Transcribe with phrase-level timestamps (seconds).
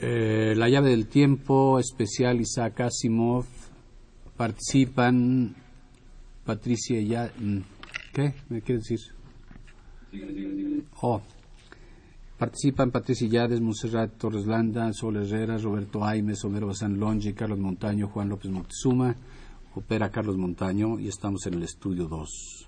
[0.00, 3.46] Eh, la llave del tiempo, especial Isaac Asimov.
[4.36, 5.56] Participan
[6.44, 7.32] Patricia ya.
[7.38, 7.58] mm,
[8.12, 8.34] ¿Qué?
[8.48, 9.00] ¿Me quiere decir?
[11.02, 11.20] Oh.
[12.38, 18.08] Participan Patricia Yades, Monserrat Torres Landa, Sol Herrera, Roberto Aimes, Homero Bazán Longe, Carlos Montaño,
[18.08, 19.16] Juan López Moctezuma.
[19.74, 22.67] Opera Carlos Montaño y estamos en el estudio 2.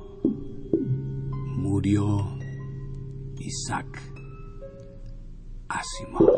[1.81, 2.37] Murió
[3.39, 3.99] Isaac
[5.67, 6.29] Asimov.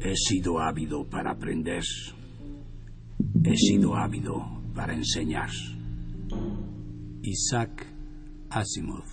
[0.00, 1.84] He sido ávido para aprender.
[3.44, 4.42] He sido ávido
[4.74, 5.50] para enseñar.
[7.30, 7.86] Isaac
[8.50, 9.04] Asimov.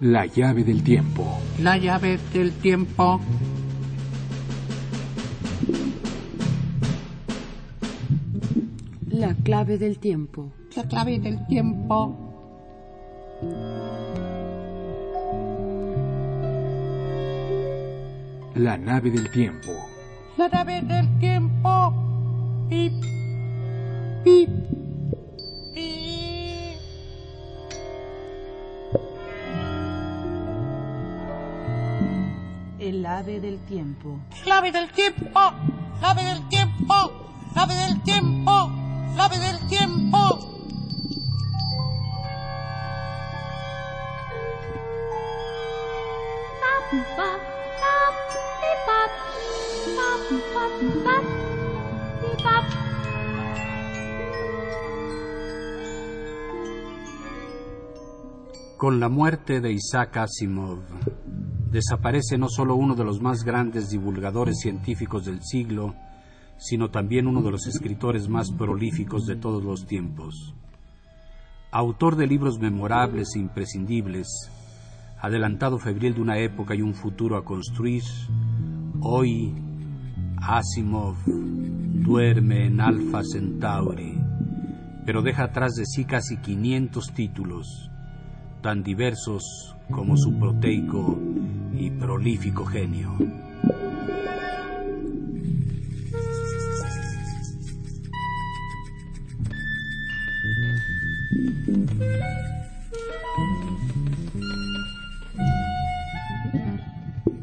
[0.00, 1.40] La llave del tiempo.
[1.58, 3.20] La llave del tiempo.
[9.48, 10.52] Clave del tiempo.
[10.76, 12.14] La clave del tiempo.
[18.56, 19.72] La nave del tiempo.
[20.36, 22.66] La nave del tiempo.
[22.68, 22.92] Pip.
[24.22, 24.50] Pip.
[25.72, 26.78] Pip.
[32.78, 34.18] El ave del tiempo.
[34.44, 35.30] Clave del tiempo,
[36.00, 36.94] clave del tiempo,
[37.54, 38.37] clave del tiempo,
[39.36, 40.18] del tiempo.
[58.76, 60.78] Con la muerte de Isaac Asimov,
[61.70, 65.94] desaparece no solo uno de los más grandes divulgadores científicos del siglo,
[66.58, 70.54] sino también uno de los escritores más prolíficos de todos los tiempos.
[71.70, 74.26] Autor de libros memorables e imprescindibles,
[75.20, 78.02] adelantado febril de una época y un futuro a construir,
[79.00, 79.54] hoy
[80.36, 84.18] Asimov duerme en Alpha Centauri,
[85.04, 87.90] pero deja atrás de sí casi 500 títulos,
[88.62, 91.18] tan diversos como su proteico
[91.72, 93.47] y prolífico genio.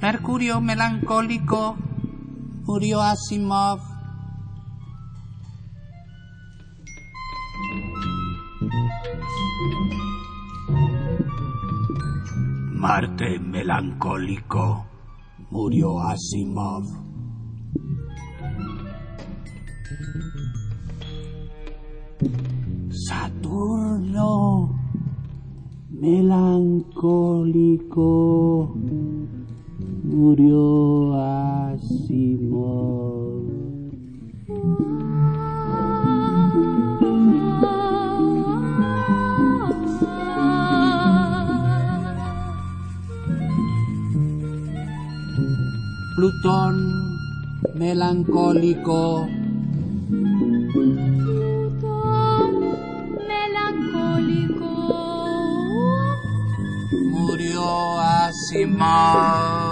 [0.06, 1.76] Mercurio melancólico,
[2.68, 3.80] murió Asimov.
[12.74, 14.86] Marte melancólico,
[15.50, 16.84] murió Asimov.
[22.92, 24.70] Saturno
[25.90, 26.86] melancólico,
[30.16, 32.16] murió Asimov.
[46.16, 46.76] Plutón
[47.76, 49.28] melancólico.
[57.12, 59.65] Murió Asimov.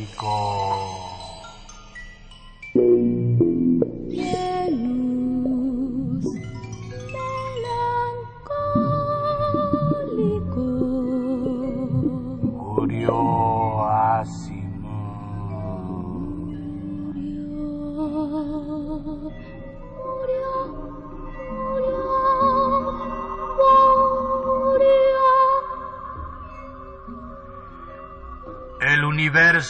[0.00, 0.69] Venus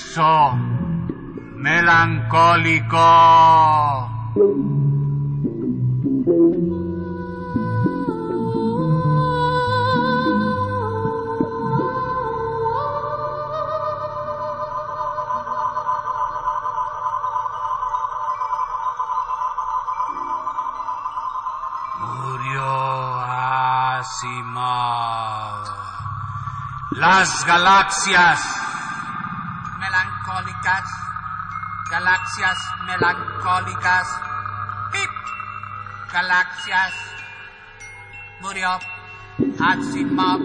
[0.01, 0.57] universo
[1.57, 2.97] melancólico.
[26.93, 28.60] Las galaxias
[32.31, 34.07] galaxias melancólicas,
[34.93, 35.11] pip,
[36.13, 36.93] galaxias.
[38.41, 38.69] Murió
[39.59, 40.41] Asimov.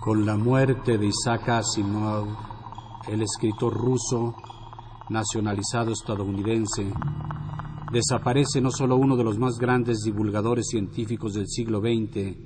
[0.00, 2.28] Con la muerte de Isaac Asimov,
[3.08, 4.34] el escritor ruso,
[5.10, 6.92] nacionalizado estadounidense,
[7.92, 12.36] desaparece no solo uno de los más grandes divulgadores científicos del siglo XX,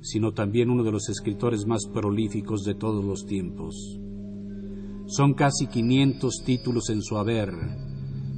[0.00, 3.98] sino también uno de los escritores más prolíficos de todos los tiempos.
[5.06, 7.52] Son casi 500 títulos en su haber,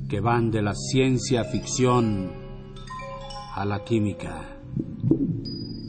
[0.08, 2.31] que van de la ciencia ficción
[3.55, 4.58] a la química,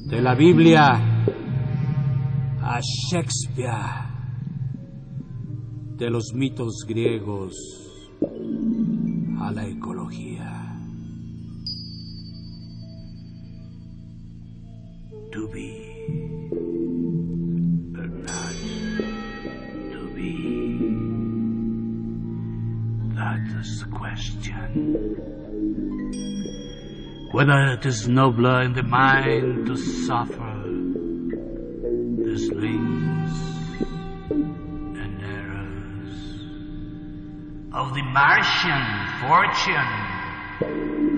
[0.07, 1.17] de la Biblia
[2.61, 4.06] a Shakespeare,
[5.97, 7.53] de los mitos griegos
[9.39, 10.53] a la ecología.
[15.31, 15.69] To be
[17.95, 18.55] or not
[19.91, 20.31] to be,
[23.15, 25.15] that is the question.
[27.31, 30.57] Whether it is nobler in the mind to suffer
[32.37, 32.86] slings
[37.77, 38.85] of the Martian
[39.21, 39.93] fortune,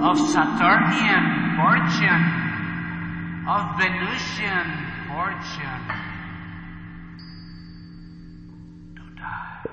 [0.01, 2.25] of Saturnian fortune,
[3.47, 4.67] of Venusian
[5.07, 5.85] fortune.
[8.97, 9.63] To die,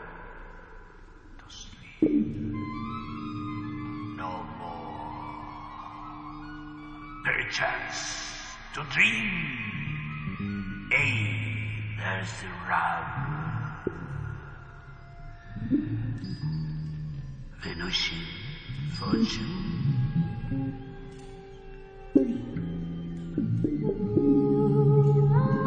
[1.39, 2.13] to sleep,
[4.17, 4.31] no
[4.61, 5.11] more.
[7.25, 8.01] Perchance
[8.75, 9.29] to dream.
[10.93, 11.19] Hey,
[11.99, 13.07] there's the rub.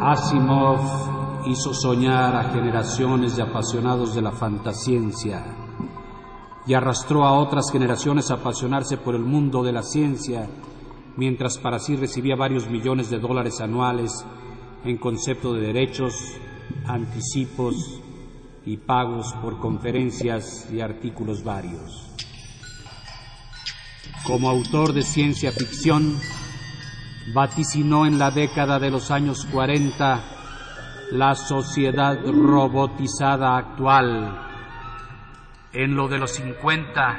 [0.00, 5.44] Asimov hizo soñar a generaciones de apasionados de la fantasciencia
[6.66, 10.48] y arrastró a otras generaciones a apasionarse por el mundo de la ciencia,
[11.16, 14.24] mientras para sí recibía varios millones de dólares anuales
[14.84, 16.14] en concepto de derechos,
[16.86, 18.00] anticipos
[18.64, 22.10] y pagos por conferencias y artículos varios.
[24.24, 26.18] Como autor de ciencia ficción,
[27.32, 30.24] vaticinó en la década de los años 40
[31.12, 34.46] la sociedad robotizada actual.
[35.72, 37.18] En lo de los 50,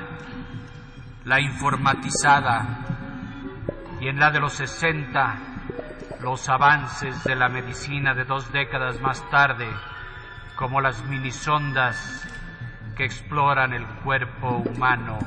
[1.25, 2.86] la informatizada.
[4.00, 5.39] Y en la de los 60,
[6.21, 9.67] los avances de la medicina de dos décadas más tarde,
[10.61, 12.21] como las minisondas
[12.95, 15.17] que exploran el cuerpo humano.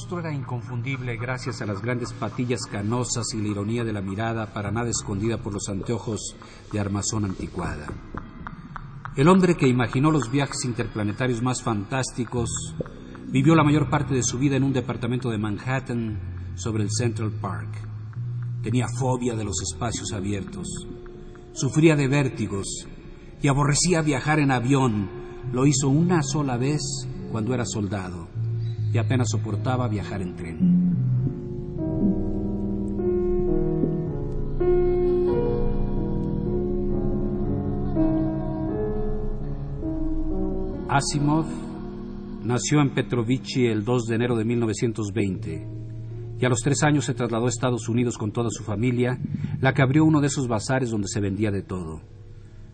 [0.00, 4.46] Rostro era inconfundible gracias a las grandes patillas canosas y la ironía de la mirada
[4.46, 6.36] para nada escondida por los anteojos
[6.72, 7.86] de armazón anticuada.
[9.14, 12.48] El hombre que imaginó los viajes interplanetarios más fantásticos
[13.28, 17.32] vivió la mayor parte de su vida en un departamento de Manhattan sobre el Central
[17.32, 17.68] Park.
[18.62, 20.66] Tenía fobia de los espacios abiertos,
[21.52, 22.86] sufría de vértigos
[23.42, 25.10] y aborrecía viajar en avión.
[25.52, 26.80] Lo hizo una sola vez
[27.30, 28.29] cuando era soldado
[28.92, 30.90] y apenas soportaba viajar en tren.
[40.88, 41.46] Asimov
[42.42, 45.68] nació en Petrovichi el 2 de enero de 1920
[46.40, 49.20] y a los tres años se trasladó a Estados Unidos con toda su familia,
[49.60, 52.00] la que abrió uno de esos bazares donde se vendía de todo.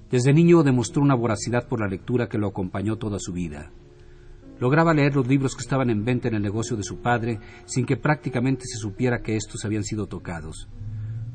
[0.08, 3.73] Desde niño demostró una voracidad por la lectura que lo acompañó toda su vida.
[4.58, 7.84] Lograba leer los libros que estaban en venta en el negocio de su padre sin
[7.84, 10.68] que prácticamente se supiera que estos habían sido tocados.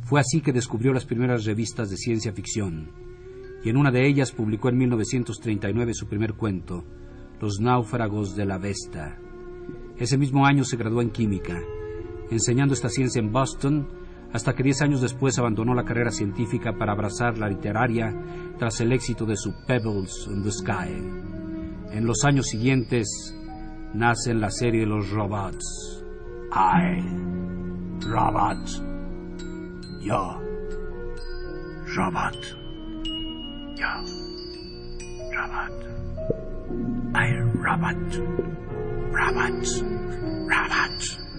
[0.02, 2.92] Fue así que descubrió las primeras revistas de ciencia ficción,
[3.64, 6.84] y en una de ellas publicó en 1939 su primer cuento,
[7.40, 9.18] Los náufragos de la Vesta.
[9.98, 11.60] Ese mismo año se graduó en química,
[12.30, 13.88] enseñando esta ciencia en Boston,
[14.34, 18.14] hasta que diez años después abandonó la carrera científica para abrazar la literaria
[18.58, 21.41] tras el éxito de su Pebbles in the Sky.
[21.92, 23.36] En los años siguientes
[23.94, 26.04] nace la serie de los robots.
[26.54, 27.02] I,
[28.08, 28.58] robot.
[30.02, 30.40] Yo,
[31.96, 32.38] robot.
[33.76, 33.94] Yo,
[35.32, 35.92] robot.
[37.14, 38.42] I, robot.
[39.12, 39.66] Robot.
[40.48, 41.31] Robot.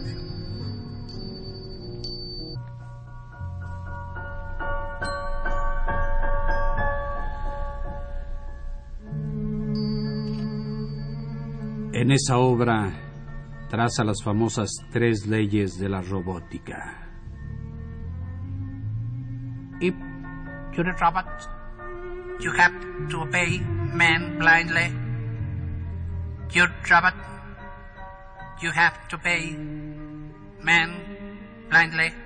[11.94, 12.90] En esa obra
[13.68, 16.98] traza las famosas tres leyes de la robótica.
[19.78, 19.94] If
[20.74, 21.26] you're a robot,
[22.40, 22.72] you have
[23.10, 23.60] to obey
[23.92, 24.90] man blindly.
[26.50, 27.14] You're a robot,
[28.62, 29.54] you have to obey
[30.62, 30.94] man
[31.68, 32.21] blindly.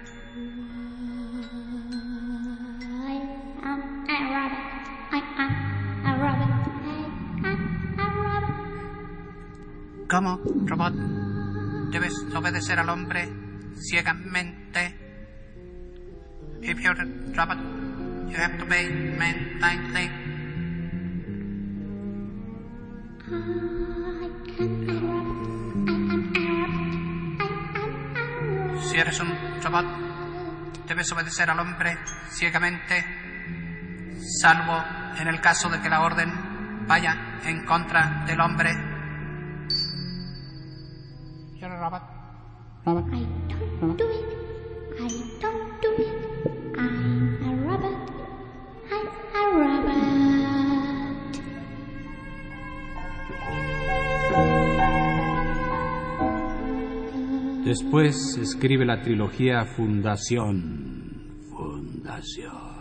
[10.09, 10.95] ¿Cómo, robot?
[11.91, 13.29] Debes obedecer al hombre
[13.75, 14.95] ciegamente.
[16.63, 17.59] If you're a robot,
[18.29, 20.11] you have to obey man blindly.
[28.89, 29.87] Si eres un robot,
[30.87, 31.99] debes obedecer al hombre
[32.31, 33.05] ciegamente,
[34.41, 34.85] salvo
[35.19, 38.86] en el caso de que la orden vaya en contra del hombre.
[41.59, 42.03] You're a robot.
[42.85, 43.05] Robot.
[43.15, 43.27] I
[43.81, 44.25] don't do it.
[45.01, 45.09] I
[45.41, 46.13] don't do it.
[46.77, 47.97] I'm a rabbit.
[48.93, 49.97] I'm a rabbit.
[57.65, 61.41] Después escribe la trilogía Fundación.
[61.51, 62.77] Fundación.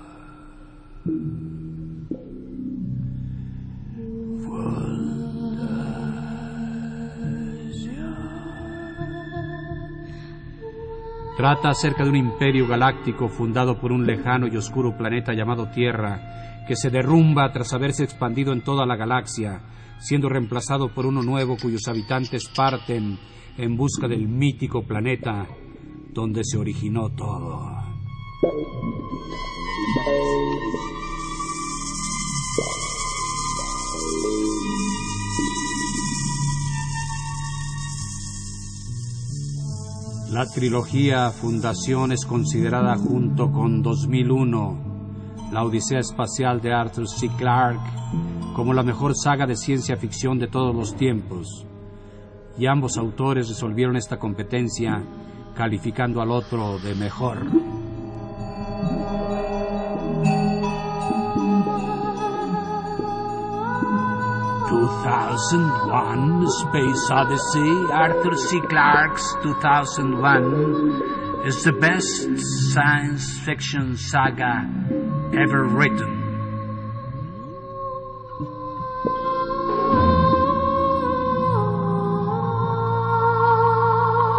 [11.38, 16.64] Trata acerca de un imperio galáctico fundado por un lejano y oscuro planeta llamado Tierra,
[16.66, 19.62] que se derrumba tras haberse expandido en toda la galaxia,
[20.00, 23.20] siendo reemplazado por uno nuevo cuyos habitantes parten
[23.58, 25.46] en busca del mítico planeta
[26.14, 27.76] donde se originó todo.
[40.36, 47.30] La trilogía Fundación es considerada junto con 2001, La Odisea Espacial de Arthur C.
[47.38, 47.80] Clarke,
[48.54, 51.66] como la mejor saga de ciencia ficción de todos los tiempos.
[52.58, 55.02] Y ambos autores resolvieron esta competencia
[55.56, 57.38] calificando al otro de mejor.
[64.86, 68.62] Two thousand one Space Odyssey, Arthur C.
[68.70, 72.28] Clarke's 2001, is the best
[72.72, 74.70] science fiction saga
[75.34, 76.22] ever written.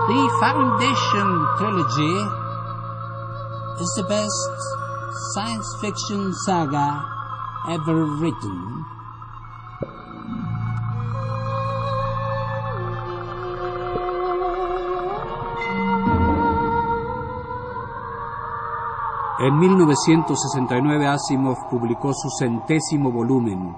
[0.07, 2.19] The Foundation trilogy
[3.83, 4.55] is the best
[5.35, 7.05] science fiction saga
[7.69, 8.96] ever written.
[19.39, 23.75] En 1969 Asimov publicó su centésimo volumen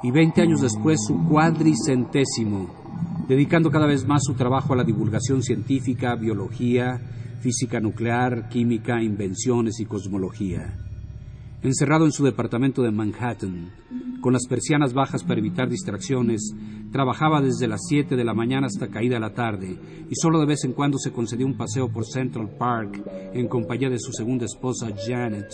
[0.00, 2.68] y 20 años después su cuadricentésimo,
[3.26, 7.00] dedicando cada vez más su trabajo a la divulgación científica, biología,
[7.40, 10.72] física nuclear, química, invenciones y cosmología.
[11.62, 13.70] Encerrado en su departamento de Manhattan,
[14.20, 16.52] con las persianas bajas para evitar distracciones,
[16.90, 19.78] trabajaba desde las 7 de la mañana hasta caída la tarde
[20.10, 23.00] y solo de vez en cuando se concedió un paseo por Central Park
[23.32, 25.48] en compañía de su segunda esposa Janet,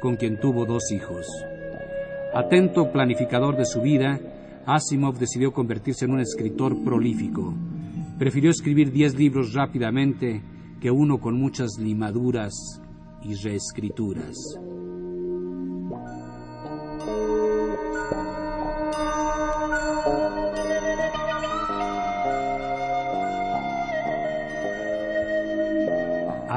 [0.00, 1.26] con quien tuvo dos hijos.
[2.34, 4.18] Atento planificador de su vida,
[4.64, 7.54] Asimov decidió convertirse en un escritor prolífico.
[8.18, 10.42] Prefirió escribir 10 libros rápidamente
[10.80, 12.80] que uno con muchas limaduras
[13.22, 14.36] y reescrituras.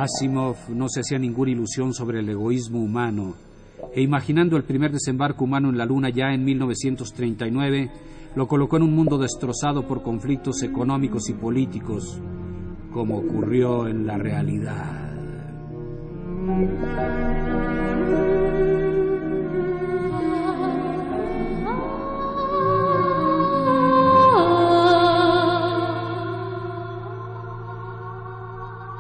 [0.04, 3.36] Asimov no se hacía ninguna ilusión sobre el egoísmo humano
[3.94, 7.92] e imaginando el primer desembarco humano en la Luna ya en 1939,
[8.36, 12.20] lo colocó en un mundo destrozado por conflictos económicos y políticos,
[12.92, 15.14] como ocurrió en la realidad.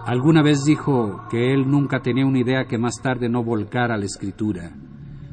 [0.05, 3.97] Alguna vez dijo que él nunca tenía una idea que más tarde no volcara a
[3.97, 4.75] la escritura.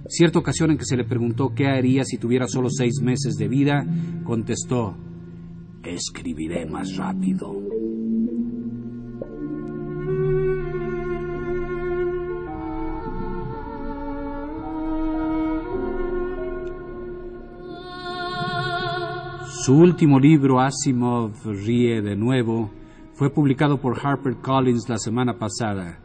[0.07, 3.49] Cierta ocasión en que se le preguntó qué haría si tuviera solo seis meses de
[3.49, 3.85] vida,
[4.23, 4.97] contestó,
[5.83, 7.53] escribiré más rápido.
[19.65, 22.71] Su último libro, Asimov ríe de nuevo,
[23.21, 25.99] fue publicado por HarperCollins la semana pasada.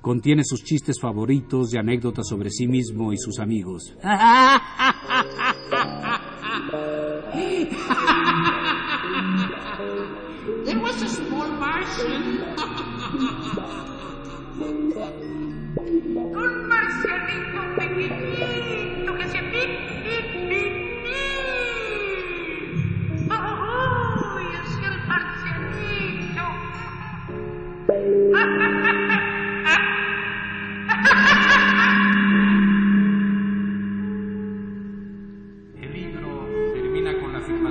[0.00, 3.94] Contiene sus chistes favoritos y anécdotas sobre sí mismo y sus amigos.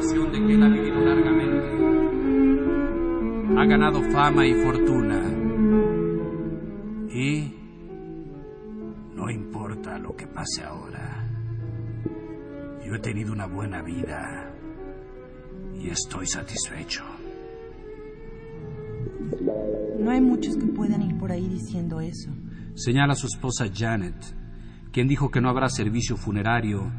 [0.04, 1.64] afirmación de que él ha vivido largamente.
[3.58, 5.22] Ha ganado fama y fortuna.
[7.14, 7.54] Y
[9.16, 11.28] no importa lo que pase ahora.
[12.86, 14.54] Yo he tenido una buena vida
[15.76, 17.04] y estoy satisfecho.
[20.00, 22.30] No hay muchos que puedan ir por ahí diciendo eso.
[22.76, 24.16] Señala a su esposa Janet,
[24.92, 26.92] quien dijo que no habrá servicio funerario,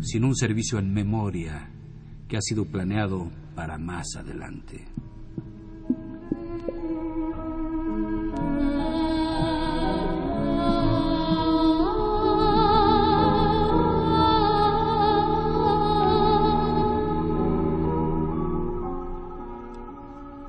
[0.00, 1.72] sino un servicio en memoria
[2.28, 4.86] que ha sido planeado para más adelante.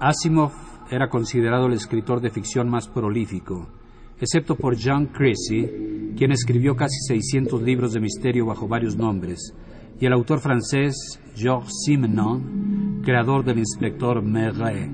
[0.01, 0.51] Asimov
[0.89, 3.67] era considerado el escritor de ficción más prolífico,
[4.19, 9.53] excepto por John Creasy, quien escribió casi 600 libros de misterio bajo varios nombres,
[9.99, 14.89] y el autor francés Georges Simenon, creador del inspector Maigret.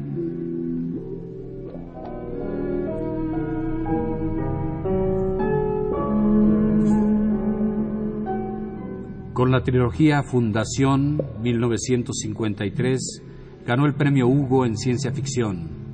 [9.33, 13.21] Con la trilogía Fundación 1953
[13.65, 15.85] ganó el premio Hugo en ciencia ficción.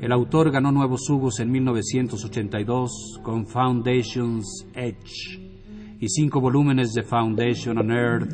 [0.00, 5.57] El autor ganó nuevos Hugos en 1982 con Foundation's Edge
[6.00, 8.32] y cinco volúmenes de Foundation on Earth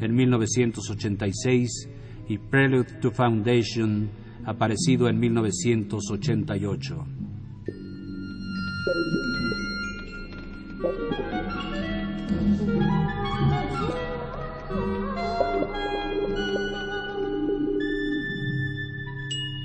[0.00, 1.88] en 1986
[2.28, 4.10] y Prelude to Foundation
[4.44, 7.06] aparecido en 1988.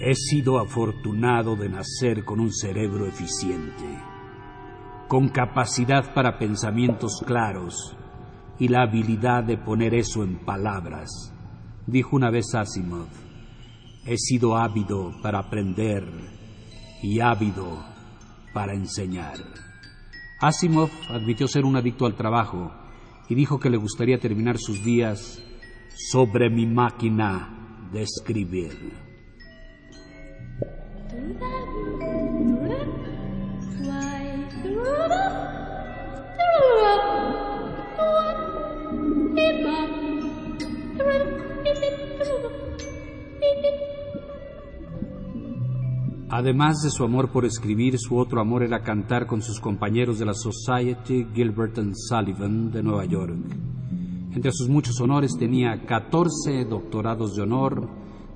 [0.04, 3.86] He sido afortunado de nacer con un cerebro eficiente,
[5.12, 7.98] con capacidad para pensamientos claros
[8.58, 11.36] y la habilidad de poner eso en palabras,
[11.86, 13.10] dijo una vez Asimov.
[14.06, 16.06] He sido ávido para aprender
[17.04, 17.84] y ávido
[18.54, 19.36] para enseñar.
[20.40, 22.72] Asimov admitió ser un adicto al trabajo
[23.28, 25.44] y dijo que le gustaría terminar sus días
[25.94, 28.94] sobre mi máquina de escribir.
[46.34, 50.26] Además de su amor por escribir, su otro amor era cantar con sus compañeros de
[50.26, 53.36] la Society Gilbert and Sullivan de Nueva York.
[54.32, 57.90] Entre sus muchos honores tenía 14 doctorados de honor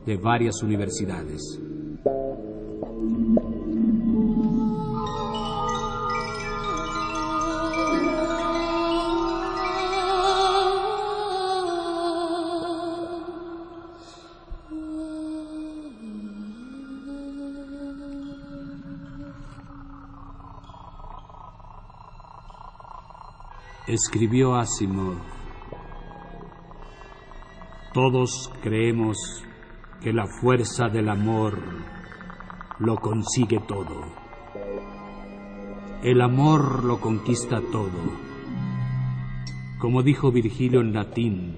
[0.05, 1.57] de varias universidades.
[23.95, 25.15] Escribió Asimov.
[27.93, 29.17] Todos creemos
[30.01, 31.57] que la fuerza del amor
[32.79, 34.03] lo consigue todo.
[36.03, 38.01] El amor lo conquista todo.
[39.79, 41.55] Como dijo Virgilio en latín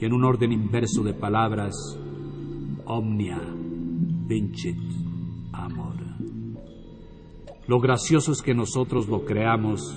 [0.00, 1.74] y en un orden inverso de palabras,
[2.86, 3.42] omnia
[4.26, 4.78] vincit
[5.52, 5.96] amor.
[7.66, 9.94] Lo gracioso es que nosotros lo creamos,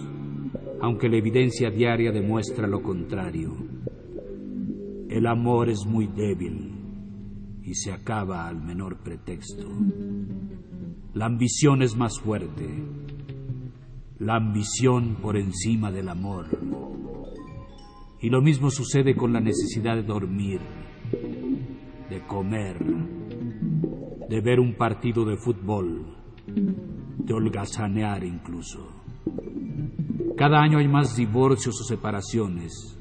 [0.81, 3.55] aunque la evidencia diaria demuestra lo contrario.
[5.09, 6.71] El amor es muy débil
[7.63, 9.67] y se acaba al menor pretexto.
[11.13, 12.67] La ambición es más fuerte.
[14.19, 16.45] La ambición por encima del amor.
[18.19, 20.59] Y lo mismo sucede con la necesidad de dormir,
[22.09, 22.77] de comer,
[24.29, 28.96] de ver un partido de fútbol, de holgazanear incluso.
[30.37, 32.95] Cada año hay más divorcios o separaciones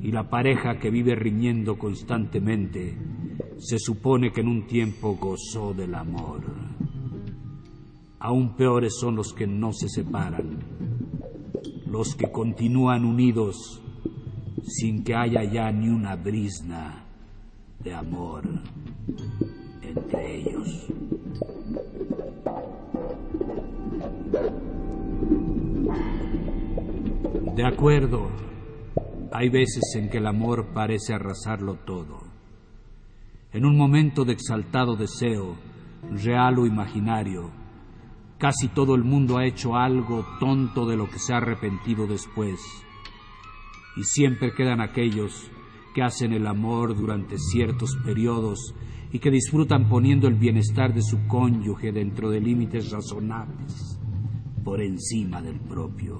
[0.00, 2.96] y la pareja que vive riñendo constantemente
[3.58, 6.42] se supone que en un tiempo gozó del amor.
[8.20, 10.60] Aún peores son los que no se separan,
[11.86, 13.82] los que continúan unidos
[14.62, 17.04] sin que haya ya ni una brisna
[17.82, 18.44] de amor
[19.82, 20.86] entre ellos.
[27.54, 28.30] De acuerdo,
[29.32, 32.18] hay veces en que el amor parece arrasarlo todo.
[33.52, 35.54] En un momento de exaltado deseo,
[36.10, 37.52] real o imaginario,
[38.38, 42.58] casi todo el mundo ha hecho algo tonto de lo que se ha arrepentido después.
[43.96, 45.48] Y siempre quedan aquellos
[45.94, 48.74] que hacen el amor durante ciertos periodos
[49.12, 54.00] y que disfrutan poniendo el bienestar de su cónyuge dentro de límites razonables,
[54.64, 56.18] por encima del propio.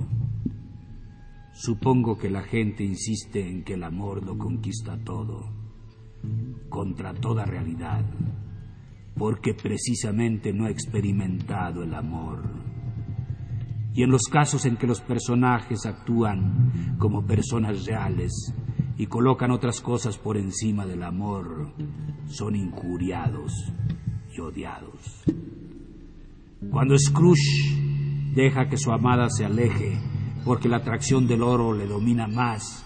[1.54, 5.48] Supongo que la gente insiste en que el amor lo conquista todo,
[6.68, 8.04] contra toda realidad,
[9.16, 12.42] porque precisamente no ha experimentado el amor.
[13.94, 18.32] Y en los casos en que los personajes actúan como personas reales,
[18.96, 21.72] y colocan otras cosas por encima del amor,
[22.26, 23.52] son injuriados
[24.36, 25.24] y odiados.
[26.68, 30.00] Cuando Scrooge deja que su amada se aleje
[30.44, 32.84] porque la atracción del oro le domina más,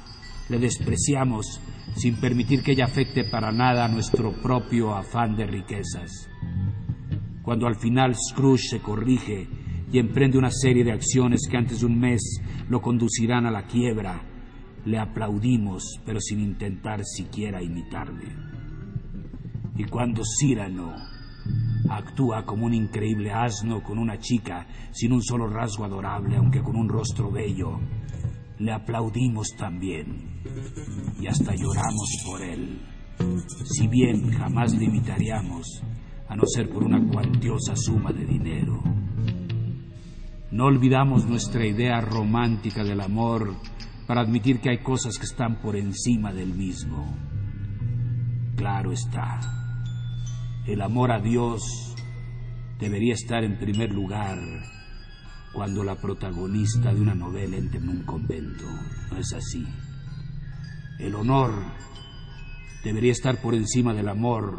[0.48, 1.60] le despreciamos
[1.96, 6.28] sin permitir que ella afecte para nada nuestro propio afán de riquezas.
[7.42, 9.48] Cuando al final Scrooge se corrige
[9.90, 12.20] y emprende una serie de acciones que antes de un mes
[12.68, 14.22] lo conducirán a la quiebra,
[14.84, 18.26] le aplaudimos, pero sin intentar siquiera imitarle.
[19.76, 20.94] Y cuando Cyrano
[21.90, 26.76] actúa como un increíble asno con una chica sin un solo rasgo adorable, aunque con
[26.76, 27.80] un rostro bello,
[28.58, 30.42] le aplaudimos también
[31.20, 32.80] y hasta lloramos por él,
[33.64, 35.82] si bien jamás le imitaríamos,
[36.28, 38.82] a no ser por una cuantiosa suma de dinero.
[40.50, 43.54] No olvidamos nuestra idea romántica del amor
[44.06, 47.14] para admitir que hay cosas que están por encima del mismo.
[48.56, 49.57] Claro está,
[50.68, 51.94] el amor a Dios
[52.78, 54.38] debería estar en primer lugar
[55.54, 58.64] cuando la protagonista de una novela entra en un convento.
[59.10, 59.66] No es así.
[60.98, 61.54] El honor
[62.84, 64.58] debería estar por encima del amor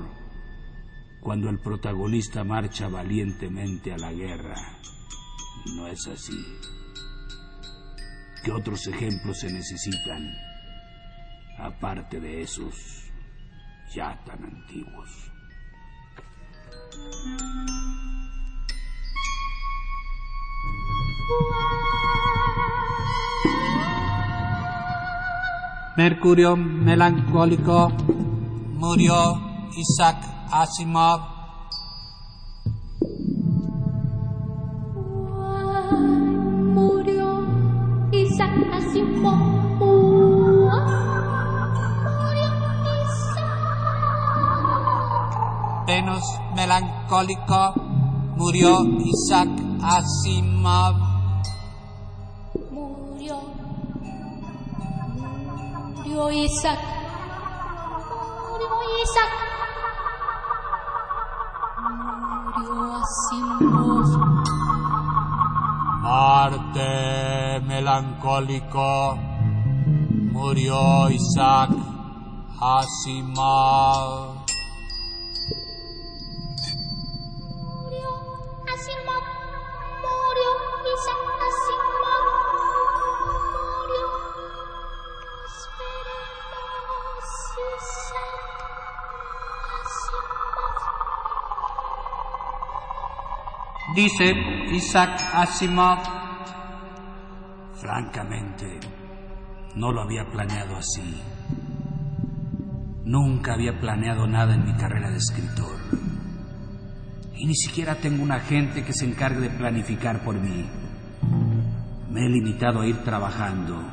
[1.22, 4.56] cuando el protagonista marcha valientemente a la guerra.
[5.76, 6.44] No es así.
[8.44, 10.28] ¿Qué otros ejemplos se necesitan?
[11.60, 13.12] Aparte de esos
[13.94, 15.29] ya tan antiguos.
[26.00, 27.92] Mercurio melancólico
[28.78, 29.16] murió
[29.76, 30.18] Isaac
[30.50, 31.20] Asimov.
[36.74, 37.44] Murió
[38.14, 39.59] Isaac Asimov.
[46.00, 46.24] Venus
[46.56, 47.74] melancólico
[48.38, 49.50] murió Isaac
[49.84, 50.96] Asimov.
[52.72, 53.38] Murió.
[55.98, 56.80] Murió Isaac.
[58.48, 58.70] Murió
[59.04, 59.34] Isaac.
[62.56, 64.08] Murió Asimov.
[66.02, 69.18] Marte melancólico
[70.32, 71.72] murió Isaac
[72.62, 74.39] Asimov.
[94.00, 94.34] Dice
[94.72, 96.00] Isaac Asimov.
[97.74, 98.80] Francamente,
[99.76, 101.22] no lo había planeado así.
[103.04, 105.76] Nunca había planeado nada en mi carrera de escritor.
[107.36, 110.66] Y ni siquiera tengo un agente que se encargue de planificar por mí.
[112.10, 113.84] Me he limitado a ir trabajando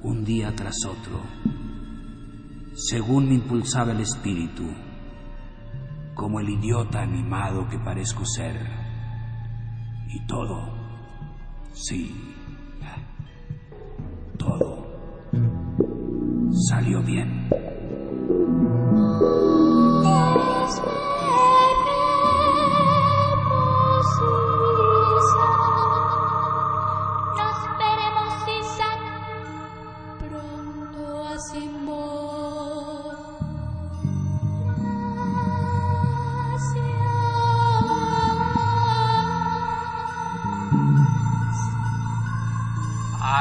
[0.00, 1.22] un día tras otro,
[2.74, 4.64] según me impulsaba el espíritu,
[6.14, 8.56] como el idiota animado que parezco ser.
[10.08, 10.74] Y todo,
[11.72, 12.14] sí,
[14.38, 14.86] todo,
[16.68, 17.48] salió bien.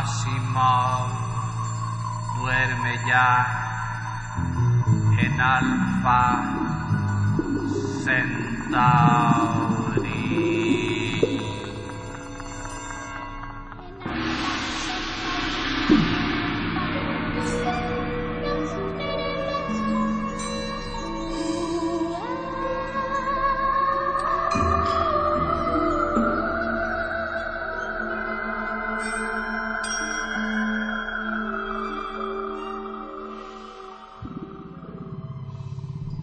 [0.01, 1.13] Asimov
[2.33, 3.29] duerme ya
[5.21, 6.21] en Alpha
[8.03, 8.81] Centauri.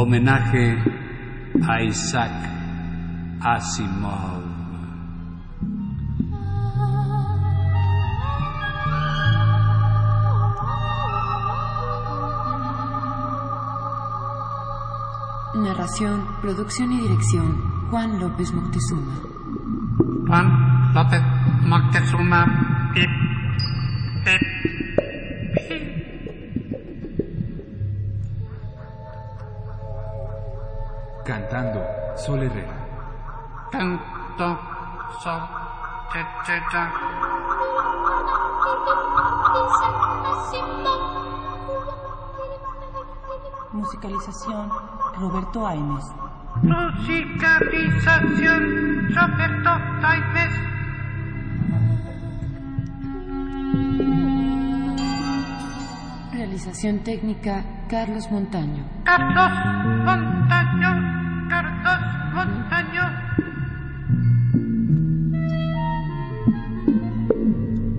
[0.00, 0.78] Homenaje
[1.68, 2.30] a Isaac
[3.40, 4.44] Asimov.
[15.56, 19.14] Narración, producción y dirección, Juan López Moctezuma.
[20.28, 21.22] Juan López
[21.66, 22.46] Moctezuma.
[22.94, 23.10] Pip,
[24.24, 24.67] pip, pip.
[32.28, 32.76] Sol Herrera.
[33.72, 34.48] Canto,
[35.22, 35.34] so,
[36.12, 36.84] te, te, ta.
[43.72, 44.68] Musicalización
[45.18, 46.04] Roberto Aimes.
[46.64, 49.70] Musicalización Roberto
[50.02, 50.52] Taimes.
[56.34, 58.84] Realización técnica, Carlos Montaño.
[59.04, 59.50] Carlos
[60.04, 61.17] Montaño.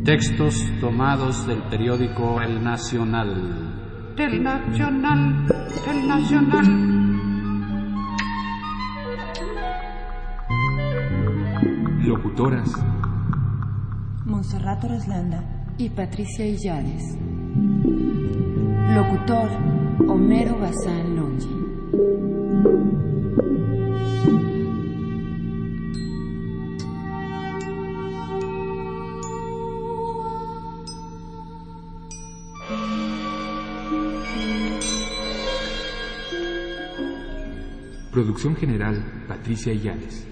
[0.10, 4.16] Textos tomados del periódico El Nacional.
[4.16, 5.46] Del Nacional.
[5.86, 6.66] Del Nacional.
[12.08, 12.72] Locutoras.
[14.26, 15.44] Monserrato Reslanda.
[15.78, 17.16] Y Patricia Illades.
[18.96, 19.52] Locutor,
[20.08, 21.60] Homero Bazán Longi.
[38.20, 40.28] Producción general Patricia Illales.